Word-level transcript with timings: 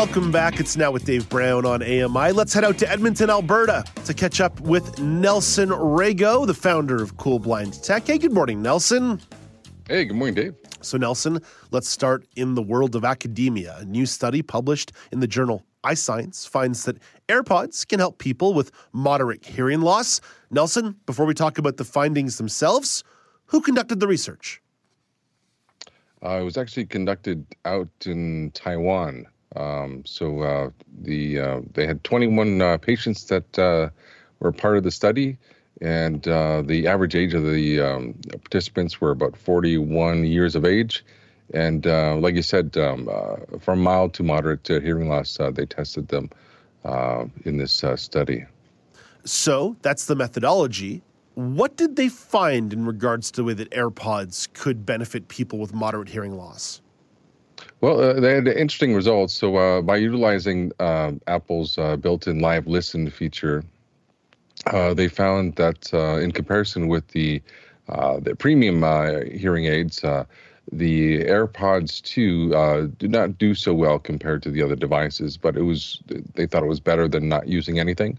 Welcome 0.00 0.32
back. 0.32 0.58
It's 0.60 0.78
now 0.78 0.90
with 0.90 1.04
Dave 1.04 1.28
Brown 1.28 1.66
on 1.66 1.82
AMI. 1.82 2.32
Let's 2.32 2.54
head 2.54 2.64
out 2.64 2.78
to 2.78 2.90
Edmonton, 2.90 3.28
Alberta 3.28 3.84
to 4.06 4.14
catch 4.14 4.40
up 4.40 4.58
with 4.62 4.98
Nelson 4.98 5.68
Rego, 5.68 6.46
the 6.46 6.54
founder 6.54 7.02
of 7.02 7.18
Cool 7.18 7.38
Blind 7.38 7.74
Tech. 7.84 8.06
Hey, 8.06 8.16
good 8.16 8.32
morning, 8.32 8.62
Nelson. 8.62 9.20
Hey, 9.88 10.06
good 10.06 10.16
morning, 10.16 10.34
Dave. 10.34 10.54
So, 10.80 10.96
Nelson, 10.96 11.38
let's 11.70 11.86
start 11.86 12.26
in 12.34 12.54
the 12.54 12.62
world 12.62 12.96
of 12.96 13.04
academia. 13.04 13.76
A 13.78 13.84
new 13.84 14.06
study 14.06 14.40
published 14.40 14.92
in 15.12 15.20
the 15.20 15.26
journal 15.26 15.66
iScience 15.84 16.48
finds 16.48 16.86
that 16.86 16.96
AirPods 17.28 17.86
can 17.86 17.98
help 17.98 18.16
people 18.16 18.54
with 18.54 18.72
moderate 18.94 19.44
hearing 19.44 19.82
loss. 19.82 20.22
Nelson, 20.50 20.96
before 21.04 21.26
we 21.26 21.34
talk 21.34 21.58
about 21.58 21.76
the 21.76 21.84
findings 21.84 22.38
themselves, 22.38 23.04
who 23.44 23.60
conducted 23.60 24.00
the 24.00 24.08
research? 24.08 24.62
Uh, 26.24 26.38
it 26.40 26.42
was 26.44 26.56
actually 26.56 26.86
conducted 26.86 27.44
out 27.66 27.90
in 28.06 28.50
Taiwan. 28.54 29.26
Um, 29.56 30.04
so 30.06 30.42
uh, 30.42 30.70
the 31.02 31.40
uh, 31.40 31.60
they 31.72 31.86
had 31.86 32.02
21 32.04 32.60
uh, 32.60 32.78
patients 32.78 33.24
that 33.24 33.58
uh, 33.58 33.90
were 34.38 34.52
part 34.52 34.76
of 34.76 34.84
the 34.84 34.90
study, 34.90 35.36
and 35.80 36.26
uh, 36.28 36.62
the 36.62 36.86
average 36.86 37.14
age 37.14 37.34
of 37.34 37.44
the 37.44 37.80
um, 37.80 38.14
participants 38.30 39.00
were 39.00 39.10
about 39.10 39.36
41 39.36 40.24
years 40.24 40.54
of 40.54 40.64
age. 40.64 41.04
And 41.52 41.84
like 42.22 42.36
you 42.36 42.42
said, 42.42 42.76
um, 42.76 43.10
from 43.58 43.82
mild 43.82 44.14
to 44.14 44.22
moderate 44.22 44.68
hearing 44.68 45.08
loss, 45.08 45.36
they 45.52 45.66
tested 45.66 46.06
them 46.06 46.30
in 47.44 47.56
this 47.56 47.82
study. 47.96 48.44
So 49.24 49.74
that's 49.82 50.06
the 50.06 50.14
methodology. 50.14 51.02
What 51.34 51.76
did 51.76 51.96
they 51.96 52.08
find 52.08 52.72
in 52.72 52.86
regards 52.86 53.32
to 53.32 53.40
the 53.40 53.44
way 53.44 53.54
that 53.54 53.70
AirPods 53.70 54.52
could 54.52 54.86
benefit 54.86 55.26
people 55.26 55.58
with 55.58 55.74
moderate 55.74 56.08
hearing 56.08 56.36
loss? 56.36 56.80
Well, 57.80 58.00
uh, 58.00 58.20
they 58.20 58.34
had 58.34 58.46
interesting 58.46 58.94
results. 58.94 59.32
So, 59.32 59.56
uh, 59.56 59.82
by 59.82 59.96
utilizing 59.96 60.72
uh, 60.78 61.12
Apple's 61.26 61.78
uh, 61.78 61.96
built 61.96 62.26
in 62.26 62.40
live 62.40 62.66
listen 62.66 63.08
feature, 63.10 63.64
uh, 64.66 64.92
they 64.92 65.08
found 65.08 65.56
that 65.56 65.92
uh, 65.94 66.18
in 66.18 66.32
comparison 66.32 66.88
with 66.88 67.08
the, 67.08 67.42
the 67.88 68.36
premium 68.38 68.82
hearing 69.32 69.64
aids, 69.64 70.02
the 70.72 71.24
AirPods 71.24 72.02
2 72.02 72.92
did 72.98 73.10
not 73.10 73.38
do 73.38 73.54
so 73.54 73.74
well 73.74 73.98
compared 73.98 74.42
to 74.42 74.50
the 74.50 74.62
other 74.62 74.76
devices, 74.76 75.36
but 75.36 75.56
it 75.56 75.62
was 75.62 76.00
they 76.34 76.46
thought 76.46 76.62
it 76.62 76.68
was 76.68 76.80
better 76.80 77.08
than 77.08 77.28
not 77.28 77.48
using 77.48 77.80
anything. 77.80 78.18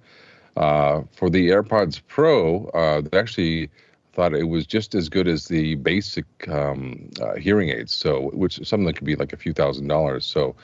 for 0.55 1.29
the 1.29 1.49
AirPods 1.49 2.01
Pro, 2.07 2.69
they 3.03 3.17
actually 3.17 3.69
thought 4.13 4.33
it 4.33 4.43
was 4.43 4.65
just 4.65 4.93
as 4.95 5.09
good 5.09 5.27
as 5.27 5.45
the 5.45 5.75
basic 5.75 6.25
um, 6.49 7.09
uh, 7.21 7.35
hearing 7.35 7.69
aids. 7.69 7.93
So, 7.93 8.29
which 8.33 8.65
some 8.67 8.81
of 8.81 8.85
them 8.85 8.93
could 8.95 9.05
be 9.05 9.15
like 9.15 9.33
a 9.33 9.37
few 9.37 9.53
thousand 9.53 9.87
dollars. 9.87 10.25
So, 10.25 10.55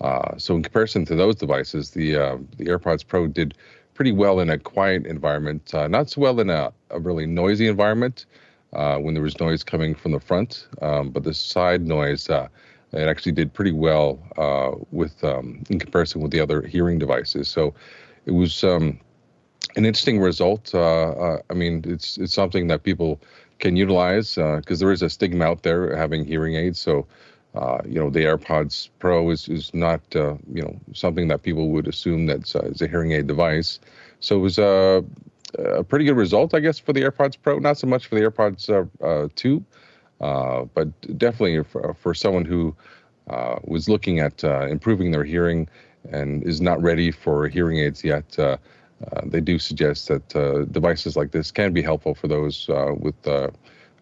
uh, 0.00 0.36
so 0.38 0.56
in 0.56 0.62
comparison 0.62 1.04
to 1.06 1.14
those 1.14 1.36
devices, 1.36 1.90
the 1.90 2.16
uh, 2.16 2.38
the 2.56 2.66
AirPods 2.66 3.06
Pro 3.06 3.26
did 3.26 3.54
pretty 3.94 4.12
well 4.12 4.40
in 4.40 4.50
a 4.50 4.58
quiet 4.58 5.06
environment, 5.06 5.72
uh, 5.74 5.86
not 5.86 6.10
so 6.10 6.20
well 6.20 6.40
in 6.40 6.50
a, 6.50 6.72
a 6.90 6.98
really 6.98 7.26
noisy 7.26 7.68
environment 7.68 8.26
uh, 8.72 8.96
when 8.98 9.14
there 9.14 9.22
was 9.22 9.38
noise 9.38 9.62
coming 9.62 9.94
from 9.94 10.12
the 10.12 10.20
front, 10.20 10.66
um, 10.82 11.10
but 11.10 11.24
the 11.24 11.34
side 11.34 11.86
noise. 11.86 12.28
Uh, 12.28 12.48
it 12.92 13.08
actually 13.08 13.32
did 13.32 13.52
pretty 13.52 13.72
well 13.72 14.20
with 14.92 15.24
um, 15.24 15.64
in 15.68 15.80
comparison 15.80 16.20
with 16.20 16.30
the 16.30 16.38
other 16.38 16.62
hearing 16.62 16.96
devices. 16.96 17.48
So, 17.48 17.74
it 18.24 18.30
was 18.30 18.62
um, 18.62 19.00
an 19.76 19.84
interesting 19.84 20.20
result. 20.20 20.74
Uh, 20.74 20.80
uh, 20.80 21.38
I 21.50 21.54
mean, 21.54 21.84
it's 21.86 22.18
it's 22.18 22.32
something 22.32 22.68
that 22.68 22.82
people 22.82 23.20
can 23.58 23.76
utilize 23.76 24.34
because 24.34 24.82
uh, 24.82 24.84
there 24.84 24.92
is 24.92 25.02
a 25.02 25.10
stigma 25.10 25.44
out 25.44 25.62
there 25.62 25.96
having 25.96 26.24
hearing 26.24 26.54
aids. 26.54 26.78
So, 26.78 27.06
uh, 27.54 27.78
you 27.86 28.00
know, 28.00 28.10
the 28.10 28.20
AirPods 28.20 28.90
Pro 28.98 29.30
is 29.30 29.48
is 29.48 29.72
not 29.74 30.00
you 30.12 30.62
know 30.62 30.78
something 30.92 31.28
that 31.28 31.42
people 31.42 31.70
would 31.70 31.88
assume 31.88 32.26
that's 32.26 32.54
uh, 32.54 32.60
is 32.60 32.82
a 32.82 32.88
hearing 32.88 33.12
aid 33.12 33.26
device. 33.26 33.80
So 34.20 34.36
it 34.36 34.40
was 34.40 34.58
a, 34.58 35.04
a 35.58 35.84
pretty 35.84 36.04
good 36.04 36.16
result, 36.16 36.54
I 36.54 36.60
guess, 36.60 36.78
for 36.78 36.92
the 36.92 37.02
AirPods 37.02 37.36
Pro. 37.40 37.58
Not 37.58 37.78
so 37.78 37.86
much 37.86 38.06
for 38.06 38.14
the 38.14 38.22
AirPods 38.22 39.34
Two, 39.34 39.64
but 40.18 41.18
definitely 41.18 41.62
for, 41.64 41.94
for 41.94 42.14
someone 42.14 42.44
who 42.44 42.74
was 43.64 43.88
looking 43.88 44.20
at 44.20 44.44
improving 44.44 45.10
their 45.10 45.24
hearing 45.24 45.68
and 46.10 46.42
is 46.44 46.60
not 46.60 46.80
ready 46.82 47.10
for 47.10 47.48
hearing 47.48 47.78
aids 47.78 48.04
yet. 48.04 48.38
Uh, 48.38 48.56
Uh, 49.02 49.22
they 49.24 49.40
do 49.40 49.58
suggest 49.58 50.08
that 50.08 50.36
uh, 50.36 50.64
devices 50.66 51.16
like 51.16 51.30
this 51.32 51.50
can 51.50 51.72
be 51.72 51.82
helpful 51.82 52.14
for 52.14 52.28
those 52.28 52.68
uh, 52.68 52.92
with 52.96 53.14
uh, 53.26 53.50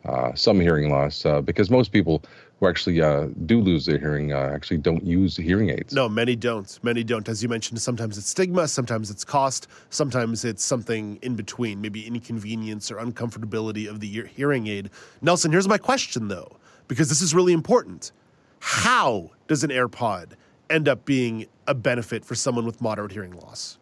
uh, 0.04 0.34
some 0.34 0.60
hearing 0.60 0.90
loss 0.90 1.24
because 1.44 1.70
most 1.70 1.92
people 1.92 2.22
who 2.58 2.68
actually 2.68 2.98
do 3.46 3.60
lose 3.60 3.86
their 3.86 3.98
hearing 3.98 4.32
actually 4.32 4.76
don't 4.76 5.04
use 5.04 5.36
hearing 5.36 5.70
aids. 5.70 5.92
No, 5.92 6.08
many 6.08 6.36
don't. 6.36 6.78
Many 6.82 7.02
don't. 7.02 7.28
As 7.28 7.42
you 7.42 7.48
mentioned, 7.48 7.80
sometimes 7.80 8.18
it's 8.18 8.28
stigma, 8.28 8.68
sometimes 8.68 9.10
it's 9.10 9.24
cost, 9.24 9.66
sometimes 9.90 10.44
it's 10.44 10.64
something 10.64 11.18
in 11.22 11.34
between, 11.34 11.80
maybe 11.80 12.06
inconvenience 12.06 12.90
or 12.90 12.96
uncomfortability 12.96 13.88
of 13.88 14.00
the 14.00 14.26
hearing 14.28 14.66
aid. 14.66 14.90
Nelson, 15.22 15.50
here's 15.50 15.68
my 15.68 15.78
question 15.78 16.28
though, 16.28 16.56
because 16.86 17.08
this 17.08 17.22
is 17.22 17.34
really 17.34 17.52
important. 17.52 18.12
How 18.60 19.30
does 19.48 19.64
an 19.64 19.70
AirPod 19.70 20.32
end 20.70 20.88
up 20.88 21.04
being 21.04 21.46
a 21.66 21.74
benefit 21.74 22.24
for 22.24 22.34
someone 22.36 22.64
with 22.64 22.80
moderate 22.80 23.10
hearing 23.12 23.32
loss? 23.32 23.78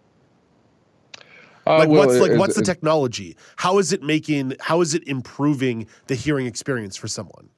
Uh, 1.71 1.79
like 1.79 1.89
well, 1.89 2.07
what's 2.07 2.19
like 2.19 2.39
what's 2.39 2.57
the 2.57 2.63
technology? 2.63 3.37
How 3.57 3.79
is 3.79 3.93
it 3.93 4.03
making? 4.03 4.55
How 4.61 4.81
is 4.81 4.95
it 4.95 5.07
improving 5.07 5.87
the 6.09 6.17
hearing 6.17 6.47
experience 6.47 6.97
for 6.97 7.07
someone? 7.07 7.49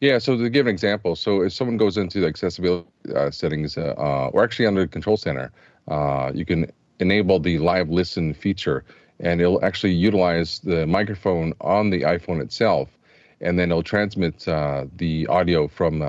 Yeah, 0.00 0.18
so 0.18 0.36
to 0.36 0.50
give 0.50 0.66
an 0.66 0.72
example, 0.72 1.14
so 1.14 1.42
if 1.42 1.52
someone 1.52 1.76
goes 1.76 1.96
into 1.96 2.20
the 2.20 2.26
accessibility 2.26 2.88
uh, 3.14 3.30
settings, 3.30 3.76
uh, 3.76 3.94
uh 3.96 4.30
or 4.32 4.42
actually 4.42 4.66
under 4.66 4.82
the 4.82 4.88
control 4.88 5.16
center, 5.16 5.52
uh, 5.88 6.32
you 6.34 6.44
can 6.44 6.70
enable 6.98 7.38
the 7.38 7.58
live 7.58 7.90
listen 7.90 8.34
feature, 8.34 8.84
and 9.20 9.40
it'll 9.40 9.64
actually 9.64 9.92
utilize 9.92 10.58
the 10.60 10.86
microphone 10.86 11.52
on 11.60 11.90
the 11.90 12.02
iPhone 12.02 12.40
itself, 12.40 12.88
and 13.40 13.56
then 13.56 13.70
it'll 13.70 13.82
transmit 13.84 14.48
uh, 14.48 14.86
the 14.96 15.26
audio 15.28 15.68
from 15.68 16.00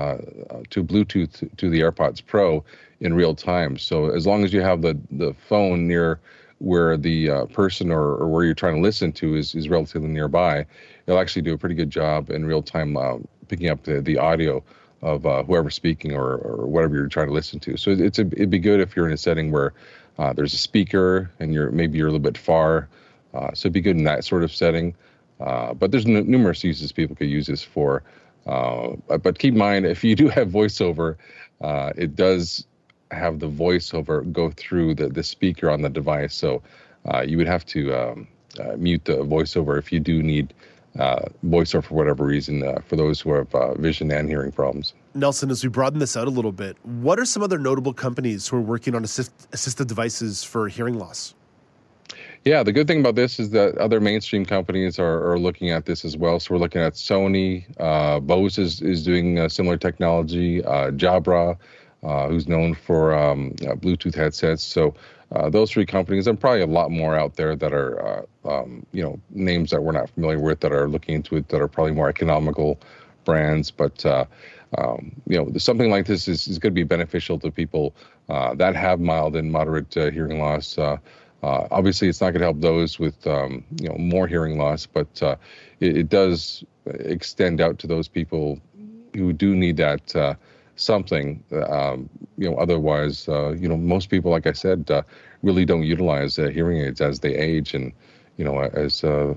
to 0.70 0.82
Bluetooth 0.82 1.56
to 1.56 1.70
the 1.70 1.80
AirPods 1.80 2.24
Pro 2.24 2.64
in 3.00 3.14
real 3.14 3.34
time. 3.34 3.76
So 3.78 4.10
as 4.10 4.26
long 4.26 4.44
as 4.44 4.52
you 4.52 4.62
have 4.62 4.82
the 4.82 4.98
the 5.12 5.32
phone 5.48 5.86
near 5.86 6.18
where 6.58 6.96
the 6.96 7.30
uh, 7.30 7.44
person 7.46 7.90
or, 7.90 8.14
or, 8.16 8.28
where 8.28 8.44
you're 8.44 8.54
trying 8.54 8.76
to 8.76 8.82
listen 8.82 9.12
to 9.12 9.36
is, 9.36 9.54
is 9.54 9.68
relatively 9.68 10.08
nearby, 10.08 10.64
it'll 11.06 11.20
actually 11.20 11.42
do 11.42 11.52
a 11.52 11.58
pretty 11.58 11.74
good 11.74 11.90
job 11.90 12.30
in 12.30 12.44
real 12.44 12.62
time 12.62 12.96
uh, 12.96 13.16
picking 13.48 13.68
up 13.68 13.82
the, 13.84 14.00
the 14.00 14.16
audio 14.18 14.62
of 15.02 15.26
uh, 15.26 15.42
whoever's 15.42 15.74
speaking 15.74 16.12
or, 16.12 16.36
or 16.36 16.66
whatever 16.66 16.94
you're 16.94 17.08
trying 17.08 17.26
to 17.26 17.32
listen 17.32 17.60
to. 17.60 17.76
So 17.76 17.90
it's 17.90 18.18
a, 18.18 18.26
it'd 18.28 18.50
be 18.50 18.58
good 18.58 18.80
if 18.80 18.96
you're 18.96 19.06
in 19.06 19.12
a 19.12 19.18
setting 19.18 19.50
where 19.50 19.74
uh, 20.18 20.32
there's 20.32 20.54
a 20.54 20.58
speaker 20.58 21.30
and 21.40 21.52
you're 21.52 21.70
maybe 21.70 21.98
you're 21.98 22.08
a 22.08 22.10
little 22.10 22.22
bit 22.22 22.38
far. 22.38 22.88
Uh, 23.34 23.52
so 23.52 23.66
it'd 23.66 23.72
be 23.72 23.80
good 23.80 23.96
in 23.96 24.04
that 24.04 24.24
sort 24.24 24.44
of 24.44 24.54
setting. 24.54 24.94
Uh, 25.40 25.74
but 25.74 25.90
there's 25.90 26.06
n- 26.06 26.30
numerous 26.30 26.62
uses 26.62 26.92
people 26.92 27.16
could 27.16 27.28
use 27.28 27.46
this 27.46 27.62
for. 27.62 28.02
but 28.44 29.38
keep 29.38 29.52
in 29.52 29.58
mind, 29.58 29.84
if 29.84 30.04
you 30.04 30.14
do 30.14 30.28
have 30.28 30.48
voiceover, 30.48 31.16
it 31.96 32.14
does 32.14 32.64
have 33.14 33.38
the 33.38 33.48
voiceover 33.48 34.30
go 34.32 34.50
through 34.50 34.94
the, 34.94 35.08
the 35.08 35.22
speaker 35.22 35.70
on 35.70 35.82
the 35.82 35.88
device. 35.88 36.34
So 36.34 36.62
uh, 37.12 37.22
you 37.22 37.36
would 37.36 37.46
have 37.46 37.64
to 37.66 37.94
um, 37.94 38.28
uh, 38.58 38.76
mute 38.76 39.04
the 39.04 39.18
voiceover 39.18 39.78
if 39.78 39.92
you 39.92 40.00
do 40.00 40.22
need 40.22 40.54
uh, 40.98 41.26
voiceover 41.44 41.84
for 41.84 41.94
whatever 41.94 42.24
reason 42.24 42.62
uh, 42.62 42.80
for 42.86 42.96
those 42.96 43.20
who 43.20 43.32
have 43.34 43.52
uh, 43.54 43.74
vision 43.74 44.10
and 44.10 44.28
hearing 44.28 44.52
problems. 44.52 44.94
Nelson, 45.14 45.50
as 45.50 45.62
we 45.62 45.68
broaden 45.68 45.98
this 45.98 46.16
out 46.16 46.26
a 46.26 46.30
little 46.30 46.52
bit, 46.52 46.76
what 46.84 47.18
are 47.18 47.24
some 47.24 47.42
other 47.42 47.58
notable 47.58 47.92
companies 47.92 48.46
who 48.48 48.56
are 48.56 48.60
working 48.60 48.94
on 48.94 49.04
assist- 49.04 49.50
assistive 49.50 49.86
devices 49.86 50.44
for 50.44 50.68
hearing 50.68 50.94
loss? 50.94 51.34
Yeah, 52.44 52.62
the 52.62 52.72
good 52.72 52.86
thing 52.86 53.00
about 53.00 53.14
this 53.14 53.40
is 53.40 53.50
that 53.50 53.76
other 53.78 54.00
mainstream 54.00 54.44
companies 54.44 54.98
are, 54.98 55.32
are 55.32 55.38
looking 55.38 55.70
at 55.70 55.86
this 55.86 56.04
as 56.04 56.16
well. 56.16 56.38
So 56.38 56.54
we're 56.54 56.60
looking 56.60 56.82
at 56.82 56.92
Sony, 56.92 57.64
uh, 57.80 58.20
Bose 58.20 58.58
is, 58.58 58.82
is 58.82 59.02
doing 59.02 59.48
similar 59.48 59.78
technology, 59.78 60.62
uh, 60.62 60.90
Jabra, 60.90 61.56
uh, 62.04 62.28
who's 62.28 62.48
known 62.48 62.74
for 62.74 63.14
um, 63.14 63.54
uh, 63.62 63.74
Bluetooth 63.74 64.14
headsets. 64.14 64.62
So 64.62 64.94
uh, 65.32 65.50
those 65.50 65.70
three 65.70 65.86
companies, 65.86 66.26
and 66.26 66.38
probably 66.38 66.62
a 66.62 66.66
lot 66.66 66.90
more 66.90 67.16
out 67.16 67.36
there 67.36 67.56
that 67.56 67.72
are, 67.72 68.26
uh, 68.44 68.48
um, 68.48 68.86
you 68.92 69.02
know, 69.02 69.18
names 69.30 69.70
that 69.70 69.82
we're 69.82 69.92
not 69.92 70.10
familiar 70.10 70.38
with 70.38 70.60
that 70.60 70.72
are 70.72 70.88
looking 70.88 71.14
into 71.14 71.36
it 71.36 71.48
that 71.48 71.60
are 71.60 71.68
probably 71.68 71.92
more 71.92 72.08
economical 72.08 72.78
brands. 73.24 73.70
But 73.70 74.04
um, 74.76 75.12
you 75.26 75.38
know, 75.38 75.50
something 75.58 75.90
like 75.90 76.06
this 76.06 76.26
is, 76.26 76.48
is 76.48 76.58
going 76.58 76.72
to 76.72 76.74
be 76.74 76.84
beneficial 76.84 77.38
to 77.38 77.50
people 77.50 77.94
that 78.28 78.74
have 78.76 79.00
mild 79.00 79.36
and 79.36 79.50
moderate 79.50 79.92
hearing 79.94 80.38
loss. 80.38 80.78
Uh, 81.44 81.68
obviously, 81.70 82.08
it's 82.08 82.22
not 82.22 82.30
going 82.30 82.40
to 82.40 82.46
help 82.46 82.60
those 82.62 82.98
with 82.98 83.26
um, 83.26 83.62
you 83.78 83.86
know 83.86 83.96
more 83.98 84.26
hearing 84.26 84.56
loss, 84.56 84.86
but 84.86 85.22
uh, 85.22 85.36
it, 85.78 85.98
it, 85.98 86.08
does 86.08 86.64
extend 86.86 87.60
out 87.60 87.78
to 87.78 87.86
those 87.86 88.08
people 88.08 88.58
who 89.14 89.30
do 89.34 89.54
need 89.54 89.76
that 89.76 90.16
uh, 90.16 90.34
something. 90.76 91.42
Um, 91.68 92.08
you 92.36 92.50
know, 92.50 92.56
otherwise, 92.56 93.28
uh, 93.28 93.50
you 93.52 93.68
know, 93.68 93.76
most 93.76 94.10
people, 94.10 94.30
like 94.30 94.46
I 94.46 94.52
said, 94.52 94.90
uh, 94.90 95.02
really 95.42 95.64
don't 95.64 95.84
utilize 95.84 96.36
hearing 96.36 96.78
aids 96.80 97.00
as 97.00 97.20
they 97.20 97.34
age, 97.34 97.74
and 97.74 97.92
you 98.36 98.44
know, 98.44 98.58
as 98.58 99.02
you 99.02 99.36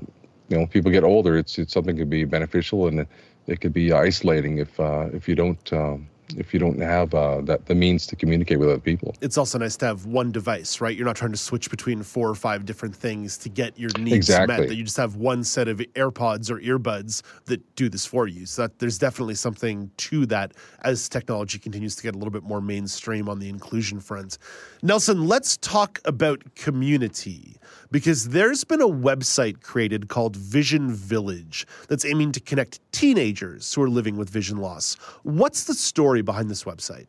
know, 0.58 0.66
people 0.68 0.92
get 0.92 1.04
older, 1.04 1.38
it's 1.38 1.58
it's 1.60 1.74
something 1.74 1.98
could 1.98 2.10
be 2.10 2.26
beneficial 2.26 2.88
and 2.88 3.06
it, 3.48 3.62
could 3.62 3.74
be 3.74 3.94
isolating 3.94 4.58
if 4.58 4.80
if 4.80 5.28
you 5.28 5.36
don't. 5.36 5.74
Um, 5.74 6.08
if 6.36 6.54
you 6.54 6.60
don't 6.60 6.80
have 6.80 7.14
uh, 7.14 7.42
that 7.42 7.66
the 7.66 7.76
means 7.76 8.08
to 8.08 8.16
communicate 8.16 8.60
with 8.60 8.70
other 8.70 8.80
people. 8.80 9.16
It's 9.22 9.38
also 9.38 9.58
nice 9.58 9.78
to 9.78 9.86
have 9.86 10.06
one 10.06 10.32
device, 10.32 10.82
right? 10.82 10.96
You're 10.96 11.06
not 11.06 11.16
trying 11.16 11.32
to 11.32 11.38
switch 11.38 11.70
between 11.70 12.04
four 12.04 12.30
or 12.30 12.36
five 12.36 12.66
different 12.66 12.96
things 12.96 13.38
to 13.40 13.50
get 13.50 13.78
your 13.78 13.92
needs 13.98 14.16
exactly. 14.16 14.58
met. 14.58 14.68
That 14.68 14.76
you 14.76 14.84
just 14.84 14.98
have 14.98 15.16
one 15.16 15.44
set 15.44 15.68
of 15.68 15.78
AirPods 15.78 16.50
or 16.50 16.60
earbuds 16.60 17.22
that 17.46 17.76
do 17.76 17.90
this 17.90 18.06
for 18.06 18.28
you. 18.28 18.46
So 18.46 18.64
that 18.64 18.80
there's 18.80 18.98
definitely 18.98 19.36
something 19.36 19.92
to 19.98 20.26
that 20.28 20.54
as 20.82 21.08
technology 21.10 21.60
continues 21.60 21.96
to 21.96 22.04
get 22.04 22.16
a 22.16 22.18
little 22.18 22.32
bit 22.32 22.44
more 22.44 22.62
mainstream 22.62 23.30
on 23.30 23.40
the 23.40 23.50
inclusion 23.50 24.00
front. 24.00 24.38
Nelson, 24.82 25.28
let's 25.28 25.58
talk 25.58 26.00
about 26.06 26.44
community 26.56 27.58
because 27.92 28.30
there's 28.30 28.64
been 28.64 28.82
a 28.82 28.88
website 28.88 29.62
created 29.62 30.10
called 30.10 30.36
Vision 30.36 30.92
Village 30.92 31.66
that's 31.88 32.06
aiming 32.06 32.32
to 32.34 32.40
connect 32.40 32.80
teenagers 32.92 33.74
who 33.74 33.82
are 33.82 33.90
living 33.90 34.18
with 34.18 34.30
vision 34.30 34.58
loss. 34.58 34.96
What's 35.24 35.66
the 35.66 35.74
story 35.74 36.22
behind 36.22 36.50
this 36.50 36.64
website? 36.64 37.08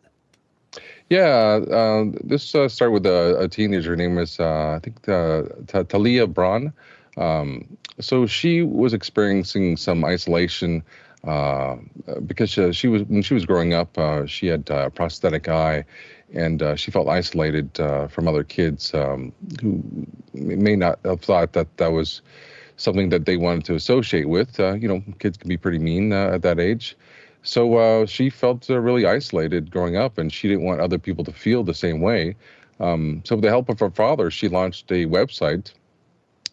Yeah, 1.10 1.60
uh, 1.70 2.04
this 2.22 2.54
uh, 2.54 2.68
started 2.68 2.92
with 2.92 3.06
a, 3.06 3.38
a, 3.40 3.48
teenager. 3.48 3.90
Her 3.90 3.96
name 3.96 4.16
was, 4.16 4.38
uh, 4.38 4.76
I 4.76 4.80
think, 4.80 5.08
uh, 5.08 5.44
Talia 5.84 6.26
Braun. 6.26 6.72
Um, 7.16 7.78
so 7.98 8.26
she 8.26 8.62
was 8.62 8.92
experiencing 8.92 9.76
some 9.78 10.04
isolation 10.04 10.82
uh, 11.26 11.76
because 12.26 12.58
uh, 12.58 12.72
she 12.72 12.88
was 12.88 13.02
when 13.04 13.22
she 13.22 13.34
was 13.34 13.46
growing 13.46 13.72
up. 13.72 13.96
She 14.28 14.48
had 14.48 14.68
a 14.70 14.90
prosthetic 14.90 15.48
eye, 15.48 15.84
and 16.34 16.62
uh, 16.62 16.76
she 16.76 16.90
felt 16.90 17.08
isolated 17.08 17.78
uh, 17.80 18.08
from 18.08 18.28
other 18.28 18.44
kids 18.44 18.92
um, 18.94 19.32
who 19.60 19.82
may 20.34 20.76
not 20.76 20.98
have 21.04 21.20
thought 21.20 21.52
that 21.54 21.76
that 21.78 21.92
was 21.92 22.22
something 22.76 23.08
that 23.08 23.26
they 23.26 23.36
wanted 23.36 23.64
to 23.64 23.74
associate 23.74 24.28
with. 24.28 24.58
Uh, 24.60 24.74
you 24.74 24.88
know, 24.88 25.02
kids 25.18 25.36
can 25.36 25.48
be 25.48 25.56
pretty 25.56 25.78
mean 25.78 26.12
uh, 26.12 26.30
at 26.34 26.42
that 26.42 26.60
age. 26.60 26.96
So 27.42 27.76
uh, 27.76 28.06
she 28.06 28.30
felt 28.30 28.68
uh, 28.68 28.78
really 28.78 29.06
isolated 29.06 29.70
growing 29.70 29.96
up, 29.96 30.18
and 30.18 30.32
she 30.32 30.48
didn't 30.48 30.64
want 30.64 30.80
other 30.80 30.98
people 30.98 31.24
to 31.24 31.32
feel 31.32 31.64
the 31.64 31.74
same 31.74 32.00
way. 32.00 32.36
Um, 32.80 33.22
so, 33.24 33.34
with 33.34 33.42
the 33.42 33.48
help 33.48 33.68
of 33.68 33.80
her 33.80 33.90
father, 33.90 34.30
she 34.30 34.48
launched 34.48 34.90
a 34.92 35.06
website, 35.06 35.72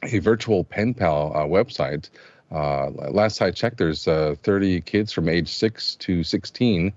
a 0.03 0.19
virtual 0.19 0.63
pen 0.63 0.93
pal 0.93 1.31
website. 1.47 2.09
last 2.49 3.41
I 3.41 3.51
checked, 3.51 3.77
there's 3.77 4.05
30 4.05 4.81
kids 4.81 5.11
from 5.11 5.29
age 5.29 5.53
6 5.53 5.95
to 5.95 6.23
16 6.23 6.93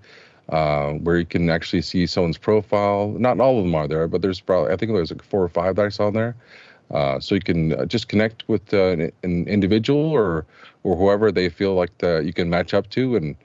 uh, 0.49 0.93
where 0.93 1.17
you 1.17 1.25
can 1.25 1.49
actually 1.49 1.81
see 1.81 2.07
someone's 2.07 2.37
profile. 2.37 3.09
Not 3.17 3.39
all 3.39 3.59
of 3.59 3.63
them 3.63 3.75
are 3.75 3.87
there, 3.87 4.07
but 4.07 4.21
there's 4.21 4.39
probably 4.39 4.71
I 4.73 4.75
think 4.75 4.91
there's 4.91 5.11
like 5.11 5.23
four 5.23 5.43
or 5.43 5.49
five 5.49 5.75
that 5.75 5.85
I 5.85 5.89
saw 5.89 6.07
in 6.07 6.13
there. 6.15 6.35
Uh, 6.91 7.19
so 7.19 7.35
you 7.35 7.41
can 7.41 7.73
uh, 7.73 7.85
just 7.85 8.07
connect 8.07 8.47
with 8.47 8.73
uh, 8.73 8.87
an, 8.87 9.11
an, 9.23 9.47
individual 9.47 10.09
or 10.09 10.45
or 10.83 10.95
whoever 10.95 11.31
they 11.31 11.47
feel 11.47 11.75
like 11.75 11.95
the, 11.99 12.23
you 12.25 12.33
can 12.33 12.49
match 12.49 12.73
up 12.73 12.89
to, 12.89 13.15
and 13.15 13.35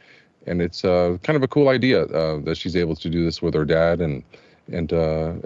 and 0.46 0.62
it's 0.62 0.84
uh, 0.84 1.18
kind 1.22 1.36
of 1.36 1.42
a 1.42 1.48
cool 1.48 1.68
idea 1.68 2.04
uh, 2.04 2.38
that 2.40 2.56
she's 2.56 2.74
able 2.74 2.96
to 2.96 3.10
do 3.10 3.22
this 3.22 3.42
with 3.42 3.52
her 3.52 3.66
dad, 3.66 4.00
and 4.00 4.22
and 4.72 4.92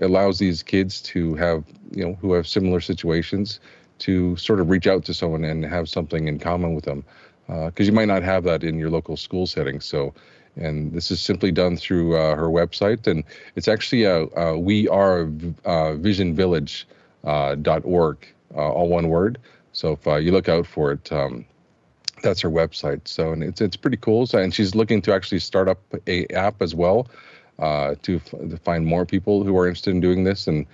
allows 0.01 0.39
these 0.39 0.63
kids 0.63 1.03
to 1.03 1.35
have 1.35 1.65
you 1.91 2.05
know 2.05 2.15
who 2.21 2.35
have 2.35 2.47
similar 2.47 2.81
situations 2.81 3.59
to 3.99 4.37
sort 4.37 4.61
of 4.61 4.71
reach 4.71 4.87
out 4.87 5.05
to 5.05 5.13
someone 5.13 5.43
and 5.43 5.65
have 5.65 5.89
something 5.89 6.29
in 6.29 6.39
common 6.39 6.75
with 6.75 6.85
them, 6.85 7.03
because 7.49 7.89
you 7.89 7.93
might 7.93 8.07
not 8.07 8.23
have 8.23 8.45
that 8.45 8.63
in 8.63 8.79
your 8.79 8.91
local 8.91 9.17
school 9.17 9.45
setting. 9.45 9.81
So 9.81 10.15
and 10.59 10.93
this 10.93 11.11
is 11.11 11.21
simply 11.21 11.51
done 11.51 11.77
through 11.77 12.17
uh, 12.17 12.35
her 12.35 12.49
website. 12.49 13.07
And 13.07 13.25
it's 13.57 13.69
actually 13.69 14.05
a, 14.05 14.27
a 14.37 14.59
we 14.59 14.89
are 14.89 15.23
uh, 15.65 15.95
visionvillage.org 15.97 16.87
uh, 17.25 18.59
uh, 18.59 18.73
all 18.73 18.89
one 18.89 19.09
word. 19.09 19.39
So 19.73 19.93
if 19.93 20.07
uh, 20.07 20.17
you 20.17 20.33
look 20.33 20.49
out 20.49 20.67
for 20.67 20.93
it 20.93 21.13
um, 21.13 21.45
that's 22.23 22.41
her 22.41 22.51
website. 22.51 23.07
So 23.07 23.33
and 23.33 23.43
it's 23.45 23.61
it's 23.61 23.77
pretty 23.77 23.99
cool. 23.99 24.27
So, 24.27 24.39
and 24.39 24.53
she's 24.53 24.75
looking 24.75 25.01
to 25.03 25.15
actually 25.15 25.39
start 25.39 25.69
up 25.69 25.79
a 26.07 26.27
app 26.35 26.61
as 26.61 26.75
well 26.75 27.07
uh, 27.59 27.95
to, 28.03 28.17
f- 28.17 28.31
to 28.31 28.57
find 28.59 28.85
more 28.85 29.07
people 29.07 29.45
who 29.45 29.57
are 29.57 29.67
interested 29.67 29.91
in 29.91 30.01
doing 30.01 30.25
this. 30.25 30.49
And 30.49 30.67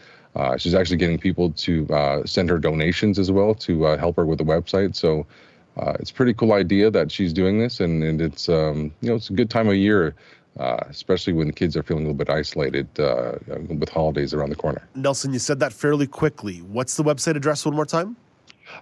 she's 0.59 0.75
actually 0.75 0.97
getting 0.97 1.19
people 1.19 1.51
to 1.51 2.23
send 2.25 2.49
her 2.49 2.59
donations 2.59 3.19
as 3.19 3.31
well 3.31 3.55
to 3.55 3.83
help 3.83 4.17
her 4.17 4.25
with 4.25 4.39
the 4.39 4.45
website. 4.45 4.97
So 4.97 5.27
uh, 5.77 5.95
it's 5.99 6.11
a 6.11 6.15
pretty 6.15 6.35
cool 6.35 6.53
idea 6.53 6.91
that 6.91 7.11
she's 7.11 7.33
doing 7.33 7.59
this, 7.59 7.81
and, 7.81 8.03
and 8.03 8.21
it's 8.21 8.49
um, 8.49 8.93
you 9.01 9.09
know 9.09 9.17
it's 9.17 9.31
a 9.31 9.33
good 9.33 9.51
time 9.51 9.69
of 9.69 9.75
year, 9.75 10.15
uh, 10.59 10.79
especially 10.89 11.33
when 11.33 11.47
the 11.49 11.53
kids 11.53 11.77
are 11.77 11.83
feeling 11.83 12.05
a 12.05 12.07
little 12.07 12.19
bit 12.19 12.31
isolated 12.31 12.89
uh, 13.01 13.33
with 13.69 13.89
holidays 13.89 14.33
around 14.33 14.51
the 14.51 14.57
corner. 14.57 14.87
Nelson, 14.95 15.33
you 15.33 15.39
said 15.39 15.59
that 15.61 15.73
fairly 15.73 16.07
quickly. 16.07 16.59
What's 16.59 16.97
the 16.97 17.03
website 17.03 17.37
address 17.37 17.65
one 17.67 17.75
more 17.75 17.87
time? 17.87 18.17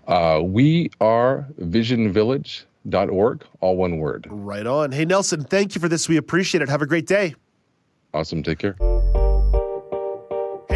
Uh, 0.07 0.41
we 0.43 0.91
are 1.01 1.47
visionvillage.org, 1.61 3.45
all 3.61 3.77
one 3.77 3.99
word. 3.99 4.27
Right 4.31 4.67
on. 4.67 4.93
Hey 4.93 5.05
Nelson, 5.05 5.45
thank 5.45 5.75
you 5.75 5.81
for 5.81 5.89
this. 5.89 6.09
We 6.09 6.17
appreciate 6.17 6.63
it. 6.63 6.69
Have 6.69 6.83
a 6.83 6.87
great 6.87 7.07
day. 7.07 7.35
Awesome. 8.15 8.43
Take 8.43 8.59
care. 8.59 8.77